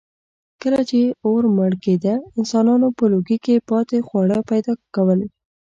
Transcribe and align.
کله 0.61 0.81
چې 0.89 0.99
اور 1.25 1.43
مړ 1.57 1.71
کېده، 1.83 2.15
انسانانو 2.39 2.87
په 2.97 3.05
لوګي 3.11 3.37
کې 3.45 3.55
پاتې 3.69 3.97
خواړه 4.07 4.37
پیدا 4.49 4.73
کول. 4.95 5.19